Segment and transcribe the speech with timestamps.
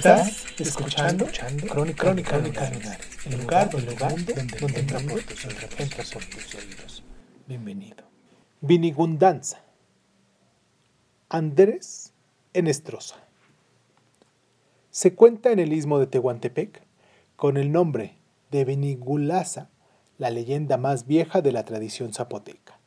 [0.00, 1.26] Estás escuchando,
[1.68, 2.70] Crónica, Crónica, Crónica
[3.26, 5.78] el lugar, el lugar donde, donde entra por tus oídos.
[5.78, 7.04] Entra por tus oídos.
[7.46, 8.04] Bienvenido.
[8.62, 9.62] Vinigundanza.
[11.28, 12.14] Andrés
[12.54, 13.16] Enestrosa.
[14.90, 16.80] Se cuenta en el istmo de Tehuantepec
[17.36, 18.16] con el nombre
[18.50, 19.68] de Vinigulaza,
[20.16, 22.80] la leyenda más vieja de la tradición zapoteca.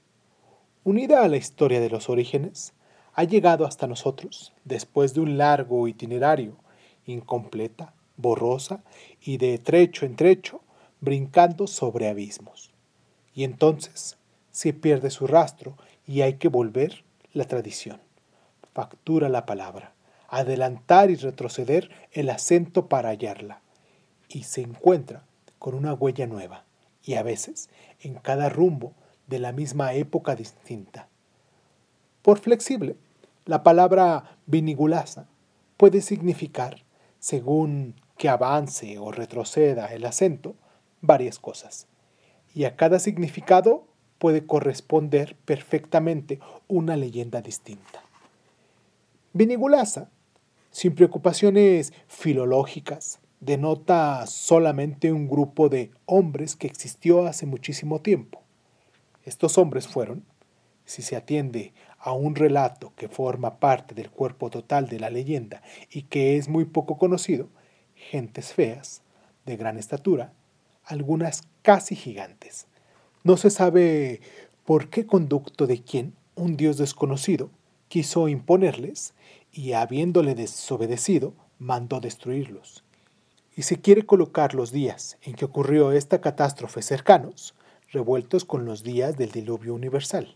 [0.84, 2.74] Unida a la historia de los orígenes,
[3.14, 6.63] ha llegado hasta nosotros después de un largo itinerario
[7.06, 8.84] incompleta, borrosa
[9.22, 10.62] y de trecho en trecho,
[11.02, 12.72] brincando sobre abismos.
[13.34, 14.18] Y entonces
[14.52, 18.00] se pierde su rastro y hay que volver la tradición.
[18.74, 19.94] Factura la palabra,
[20.30, 23.62] adelantar y retroceder el acento para hallarla.
[24.30, 25.24] Y se encuentra
[25.60, 26.66] con una huella nueva,
[27.04, 27.70] y a veces
[28.02, 28.94] en cada rumbo
[29.28, 31.08] de la misma época distinta.
[32.22, 32.96] Por flexible,
[33.46, 35.28] la palabra vinigulasa
[35.78, 36.84] puede significar
[37.24, 40.56] según que avance o retroceda el acento,
[41.00, 41.88] varias cosas.
[42.54, 48.04] Y a cada significado puede corresponder perfectamente una leyenda distinta.
[49.32, 50.10] Vinigulasa,
[50.70, 58.42] sin preocupaciones filológicas, denota solamente un grupo de hombres que existió hace muchísimo tiempo.
[59.24, 60.26] Estos hombres fueron,
[60.84, 65.64] si se atiende a un relato que forma parte del cuerpo total de la leyenda
[65.90, 67.48] y que es muy poco conocido,
[67.96, 69.02] gentes feas,
[69.46, 70.34] de gran estatura,
[70.84, 72.68] algunas casi gigantes.
[73.24, 74.20] No se sabe
[74.66, 77.50] por qué conducto de quién un dios desconocido
[77.88, 79.14] quiso imponerles
[79.54, 82.84] y habiéndole desobedecido, mandó destruirlos.
[83.56, 87.54] Y se quiere colocar los días en que ocurrió esta catástrofe cercanos,
[87.92, 90.36] revueltos con los días del diluvio universal.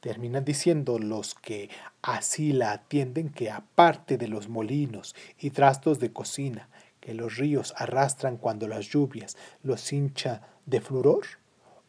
[0.00, 1.68] Terminan diciendo los que
[2.02, 6.68] así la atienden que aparte de los molinos y trastos de cocina
[7.00, 11.24] que los ríos arrastran cuando las lluvias los hincha de floror,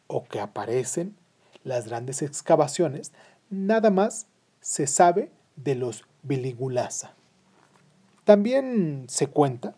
[0.06, 1.16] o que aparecen
[1.64, 3.12] las grandes excavaciones,
[3.50, 4.26] nada más
[4.60, 7.14] se sabe de los biligulasa.
[8.24, 9.74] También se cuenta,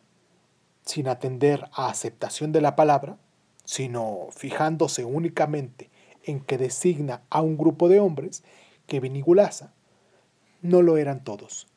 [0.84, 3.16] sin atender a aceptación de la palabra,
[3.64, 5.88] sino fijándose únicamente
[6.24, 8.42] en que designa a un grupo de hombres
[8.86, 9.72] que Vinigulasa
[10.62, 11.68] no lo eran todos,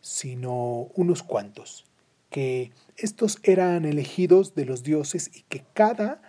[0.00, 1.84] sino unos cuantos,
[2.30, 6.22] que estos eran elegidos de los dioses y que cada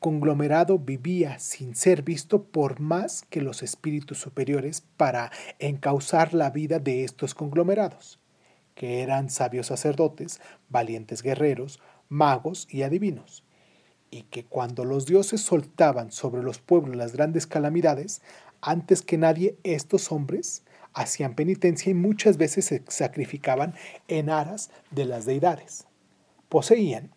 [0.00, 6.78] conglomerado vivía sin ser visto por más que los espíritus superiores para encauzar la vida
[6.78, 8.18] de estos conglomerados,
[8.74, 13.44] que eran sabios sacerdotes, valientes guerreros, magos y adivinos
[14.12, 18.20] y que cuando los dioses soltaban sobre los pueblos las grandes calamidades,
[18.60, 20.62] antes que nadie estos hombres
[20.92, 23.74] hacían penitencia y muchas veces se sacrificaban
[24.08, 25.86] en aras de las deidades.
[26.50, 27.10] Poseían,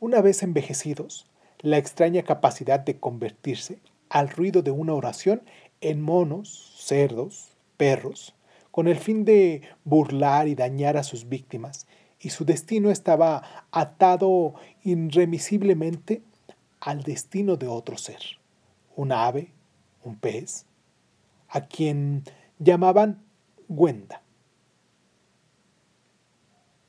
[0.00, 1.28] una vez envejecidos,
[1.60, 3.78] la extraña capacidad de convertirse
[4.10, 5.42] al ruido de una oración
[5.80, 8.34] en monos, cerdos, perros,
[8.72, 11.86] con el fin de burlar y dañar a sus víctimas,
[12.18, 16.22] y su destino estaba atado irremisiblemente
[16.82, 18.20] al destino de otro ser,
[18.96, 19.52] un ave,
[20.02, 20.66] un pez,
[21.48, 22.24] a quien
[22.58, 23.22] llamaban
[23.68, 24.20] Gwenda.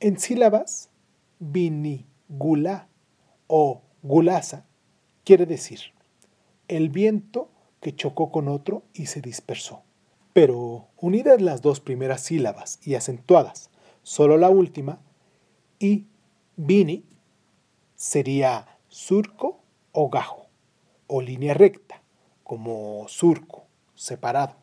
[0.00, 0.90] En sílabas,
[2.28, 2.88] gula
[3.46, 4.66] o gulasa
[5.22, 5.80] quiere decir
[6.66, 7.48] el viento
[7.80, 9.84] que chocó con otro y se dispersó.
[10.32, 13.70] Pero unidas las dos primeras sílabas y acentuadas,
[14.02, 15.00] solo la última,
[15.78, 16.06] y
[16.56, 17.04] vini
[17.94, 19.63] sería surco
[19.94, 20.48] o gajo,
[21.06, 22.02] o línea recta,
[22.42, 23.64] como surco,
[23.94, 24.56] separado,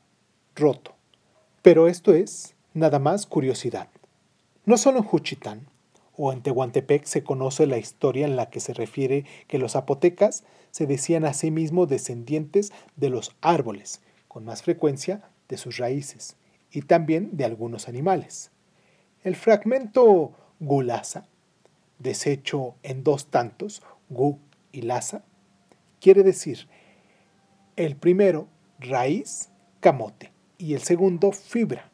[0.55, 0.93] roto.
[1.61, 3.87] Pero esto es nada más curiosidad.
[4.65, 5.67] No solo en Juchitán
[6.17, 10.43] o en Tehuantepec se conoce la historia en la que se refiere que los zapotecas
[10.69, 16.35] se decían a sí mismos descendientes de los árboles, con más frecuencia de sus raíces,
[16.71, 18.51] y también de algunos animales.
[19.23, 21.25] El fragmento gulasa,
[21.99, 24.37] deshecho en dos tantos, gu
[24.71, 25.23] y laza,
[25.99, 26.67] quiere decir
[27.75, 28.47] el primero
[28.79, 31.91] raíz, camote, y el segundo fibra.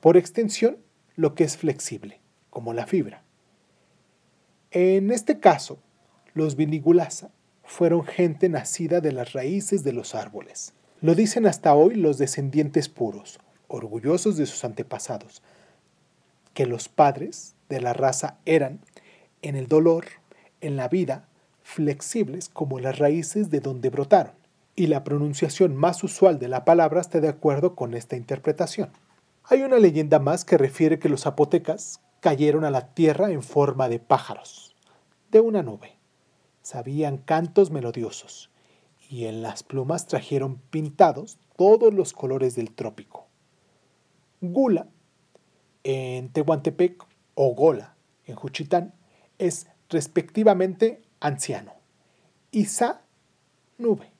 [0.00, 0.78] Por extensión,
[1.16, 2.20] lo que es flexible,
[2.50, 3.22] como la fibra.
[4.70, 5.78] En este caso,
[6.34, 7.30] los vinigulasa
[7.62, 10.74] fueron gente nacida de las raíces de los árboles.
[11.00, 15.42] Lo dicen hasta hoy los descendientes puros, orgullosos de sus antepasados,
[16.54, 18.80] que los padres de la raza eran,
[19.40, 20.04] en el dolor,
[20.60, 21.28] en la vida,
[21.62, 24.34] flexibles como las raíces de donde brotaron,
[24.74, 28.90] y la pronunciación más usual de la palabra está de acuerdo con esta interpretación.
[29.44, 33.88] Hay una leyenda más que refiere que los zapotecas cayeron a la tierra en forma
[33.88, 34.76] de pájaros,
[35.30, 35.96] de una nube.
[36.62, 38.50] Sabían cantos melodiosos,
[39.10, 43.26] y en las plumas trajeron pintados todos los colores del trópico.
[44.40, 44.88] Gula,
[45.84, 47.04] en Tehuantepec,
[47.34, 48.94] o Gola, en Juchitán,
[49.38, 51.72] es respectivamente anciano.
[52.50, 53.02] Isa,
[53.78, 54.10] nube.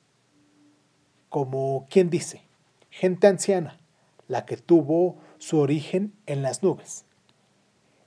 [1.28, 2.42] Como quien dice,
[2.90, 3.78] gente anciana,
[4.28, 7.04] la que tuvo su origen en las nubes.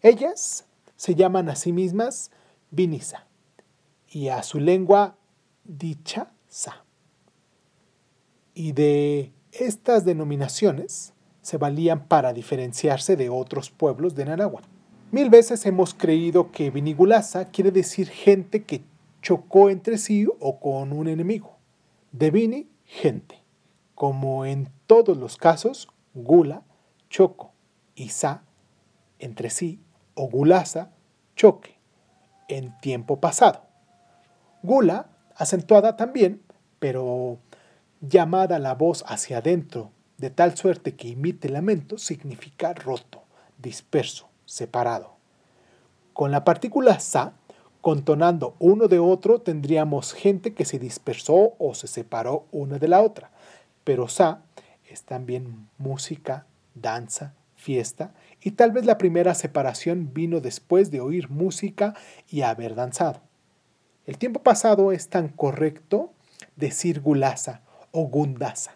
[0.02, 0.66] Ellas
[0.96, 2.32] se llaman a sí mismas
[2.72, 3.28] Vinisa
[4.08, 5.18] y a su lengua
[5.64, 6.86] dicha sa.
[8.54, 14.62] Y de estas denominaciones se valían para diferenciarse de otros pueblos de Naragua.
[15.16, 18.84] Mil veces hemos creído que Vinigulasa quiere decir gente que
[19.22, 21.56] chocó entre sí o con un enemigo.
[22.12, 23.42] De Vini, gente.
[23.94, 26.64] Como en todos los casos, Gula,
[27.10, 27.54] choco,
[27.96, 28.44] y Sa,
[29.18, 29.80] entre sí,
[30.16, 30.92] o Gulasa,
[31.38, 31.78] choque,
[32.50, 33.62] en tiempo pasado.
[34.64, 36.42] Gula, acentuada también,
[36.80, 37.38] pero
[38.02, 43.24] llamada la voz hacia adentro, de tal suerte que imite lamento, significa roto,
[43.58, 45.16] disperso, separado.
[46.14, 47.34] Con la partícula sa,
[47.82, 53.02] contonando uno de otro, tendríamos gente que se dispersó o se separó una de la
[53.02, 53.32] otra.
[53.84, 54.42] Pero sa
[54.90, 61.30] es también música, danza, fiesta, y tal vez la primera separación vino después de oír
[61.30, 61.96] música
[62.30, 63.22] y haber danzado.
[64.06, 66.12] El tiempo pasado es tan correcto
[66.56, 68.76] decir gulasa o gundasa.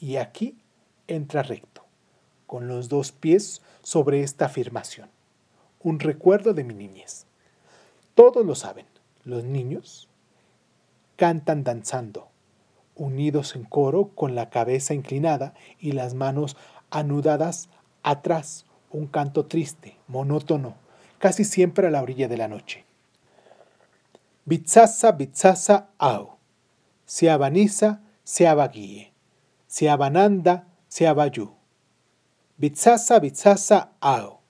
[0.00, 0.58] Y aquí
[1.06, 1.85] entra recto,
[2.46, 5.08] con los dos pies sobre esta afirmación.
[5.80, 7.26] Un recuerdo de mi niñez.
[8.14, 8.86] Todos lo saben,
[9.24, 10.08] los niños
[11.16, 12.28] cantan danzando,
[12.94, 16.56] unidos en coro con la cabeza inclinada y las manos
[16.90, 17.68] anudadas
[18.02, 20.74] atrás, un canto triste, monótono,
[21.18, 22.84] casi siempre a la orilla de la noche.
[24.44, 26.36] Bitsasa, bitsasa, au.
[27.04, 29.12] Se abaniza, se abaguíe.
[29.66, 31.54] Se abananda, se abayú.
[32.58, 34.40] Bitsasa, bitsasa, au.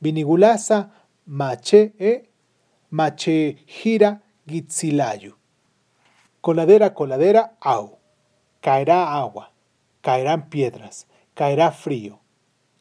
[0.00, 0.90] Vinigulasa,
[1.26, 2.30] mache, e,
[2.90, 5.34] mache, gira, gitzilayu.
[6.40, 7.98] Coladera, coladera, au.
[8.62, 9.52] Caerá agua,
[10.00, 12.20] caerán piedras, caerá frío,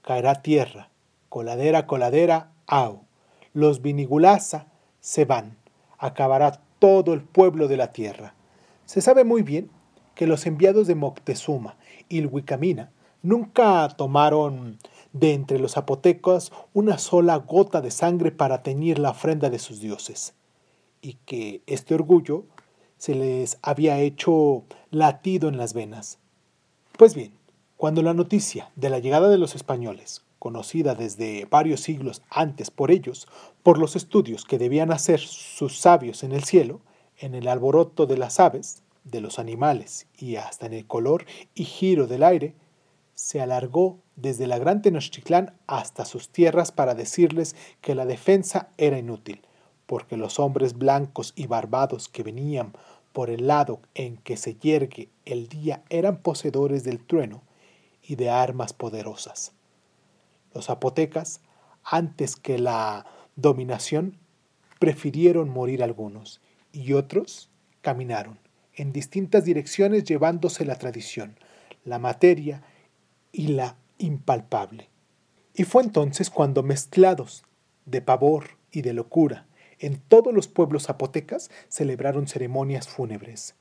[0.03, 0.89] caerá tierra.
[1.27, 3.03] Coladera, coladera, au.
[3.53, 4.67] Los vinigulasa
[5.01, 5.57] se van,
[5.97, 8.35] acabará todo el pueblo de la tierra.
[8.85, 9.69] Se sabe muy bien
[10.15, 11.75] que los enviados de Moctezuma
[12.07, 12.89] y Huicamina
[13.21, 14.79] nunca tomaron
[15.13, 19.79] de entre los zapotecos una sola gota de sangre para teñir la ofrenda de sus
[19.79, 20.33] dioses,
[21.01, 22.45] y que este orgullo
[22.97, 26.19] se les había hecho latido en las venas.
[26.97, 27.33] Pues bien,
[27.77, 32.91] cuando la noticia de la llegada de los españoles, conocida desde varios siglos antes por
[32.91, 33.27] ellos,
[33.63, 36.81] por los estudios que debían hacer sus sabios en el cielo,
[37.17, 41.65] en el alboroto de las aves, de los animales y hasta en el color y
[41.65, 42.53] giro del aire,
[43.22, 48.98] se alargó desde la gran Tenochtitlán hasta sus tierras para decirles que la defensa era
[48.98, 49.42] inútil,
[49.86, 52.74] porque los hombres blancos y barbados que venían
[53.13, 57.44] por el lado en que se yergue el día eran poseedores del trueno
[58.01, 59.51] y de armas poderosas.
[60.56, 61.42] Los zapotecas,
[61.84, 64.18] antes que la dominación,
[64.80, 67.51] prefirieron morir algunos y otros
[67.82, 68.40] caminaron
[68.74, 71.38] en distintas direcciones llevándose la tradición,
[71.86, 72.63] la materia
[73.31, 74.89] y la impalpable.
[75.53, 77.43] Y fue entonces cuando mezclados
[77.85, 79.45] de pavor y de locura,
[79.79, 83.55] en todos los pueblos zapotecas celebraron ceremonias fúnebres,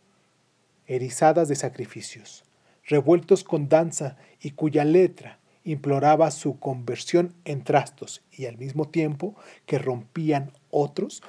[0.86, 2.44] erizadas de sacrificios,
[2.84, 9.34] revueltos con danza y cuya letra imploraba su conversión en trastos y al mismo tiempo
[9.66, 11.22] que rompían otros,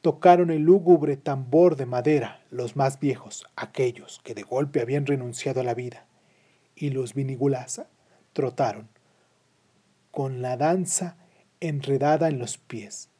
[0.00, 5.60] tocaron el lúgubre tambor de madera los más viejos, aquellos que de golpe habían renunciado
[5.60, 6.06] a la vida,
[6.80, 7.88] y los vinigulasa
[8.32, 8.88] trotaron,
[10.10, 11.16] con la danza
[11.60, 13.10] enredada en los pies,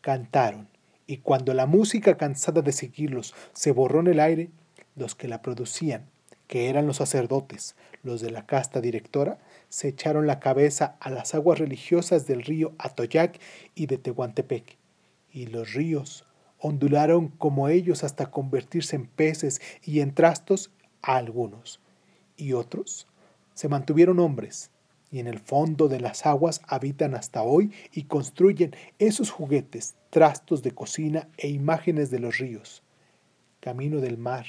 [0.00, 0.68] cantaron,
[1.06, 4.50] y cuando la música cansada de seguirlos se borró en el aire,
[4.94, 6.08] los que la producían
[6.46, 11.34] que eran los sacerdotes, los de la casta directora, se echaron la cabeza a las
[11.34, 13.38] aguas religiosas del río Atoyac
[13.74, 14.78] y de Tehuantepec,
[15.30, 16.24] y los ríos
[16.58, 20.70] ondularon como ellos hasta convertirse en peces y en trastos
[21.02, 21.80] a algunos,
[22.36, 23.07] y otros
[23.58, 24.70] se mantuvieron hombres,
[25.10, 30.62] y en el fondo de las aguas habitan hasta hoy y construyen esos juguetes, trastos
[30.62, 32.84] de cocina e imágenes de los ríos.
[33.58, 34.46] Camino del mar,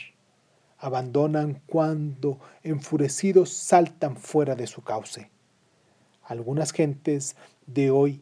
[0.78, 5.32] abandonan cuando enfurecidos saltan fuera de su cauce.
[6.22, 7.36] Algunas gentes
[7.66, 8.22] de hoy,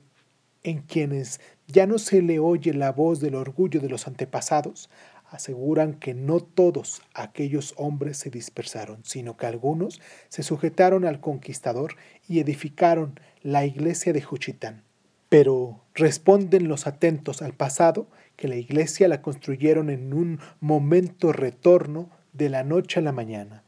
[0.63, 4.89] en quienes ya no se le oye la voz del orgullo de los antepasados,
[5.29, 11.95] aseguran que no todos aquellos hombres se dispersaron, sino que algunos se sujetaron al conquistador
[12.27, 14.83] y edificaron la iglesia de Juchitán.
[15.29, 18.07] Pero responden los atentos al pasado
[18.37, 23.63] que la iglesia la construyeron en un momento retorno de la noche a la mañana,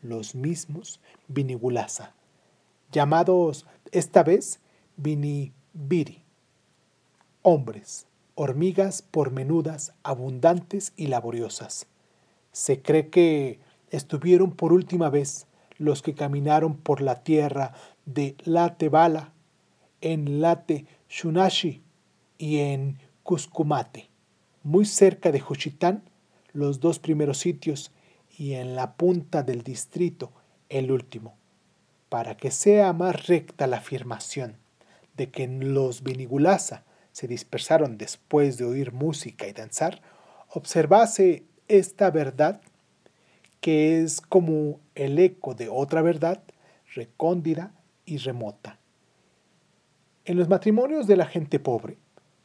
[0.00, 2.14] los mismos Vinigulasa,
[2.92, 4.60] llamados esta vez
[4.96, 6.24] Vinibiri,
[7.42, 11.86] hombres, hormigas por menudas, abundantes y laboriosas.
[12.52, 13.60] Se cree que
[13.90, 15.46] estuvieron por última vez
[15.78, 17.74] los que caminaron por la tierra
[18.06, 19.32] de Latebala,
[20.00, 21.82] en Late Shunashi
[22.38, 24.10] y en Cuscumate,
[24.62, 26.02] muy cerca de Juchitán,
[26.52, 27.92] los dos primeros sitios
[28.36, 30.32] y en la punta del distrito
[30.68, 31.36] el último,
[32.08, 34.56] para que sea más recta la afirmación
[35.16, 40.02] de que los Benigulasa se dispersaron después de oír música y danzar,
[40.48, 42.60] observase esta verdad
[43.60, 46.42] que es como el eco de otra verdad
[46.94, 47.72] recóndida
[48.04, 48.78] y remota.
[50.24, 51.96] En los matrimonios de la gente pobre,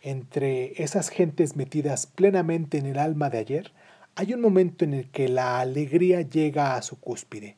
[0.01, 3.73] entre esas gentes metidas plenamente en el alma de ayer,
[4.15, 7.57] hay un momento en el que la alegría llega a su cúspide.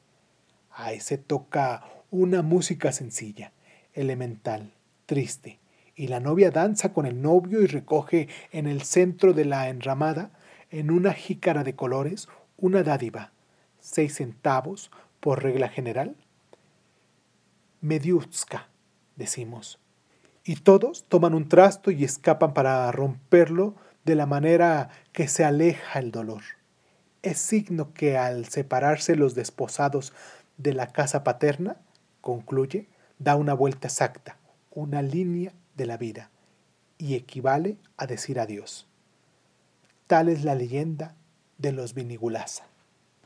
[0.72, 3.51] Ahí se toca una música sencilla,
[3.94, 4.72] elemental,
[5.06, 5.59] triste,
[6.00, 10.32] y la novia danza con el novio y recoge en el centro de la enramada,
[10.72, 13.34] en una jícara de colores, una dádiva,
[13.82, 16.15] seis centavos por regla general.
[17.82, 18.70] Mediuska,
[19.18, 19.77] decimos.
[20.46, 23.75] Y todos toman un trasto y escapan para romperlo
[24.06, 26.44] de la manera que se aleja el dolor.
[27.24, 30.13] Es signo que al separarse los desposados
[30.56, 31.75] de la casa paterna,
[32.22, 32.88] concluye,
[33.18, 34.38] da una vuelta exacta,
[34.72, 36.30] una línea de la vida,
[36.98, 38.86] y equivale a decir adiós.
[40.08, 41.16] Tal es la leyenda
[41.58, 42.68] de los Vinigulasa.